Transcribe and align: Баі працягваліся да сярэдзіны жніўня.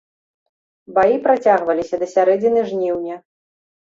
Баі 0.95 1.17
працягваліся 1.27 1.99
да 2.05 2.07
сярэдзіны 2.13 2.65
жніўня. 2.71 3.15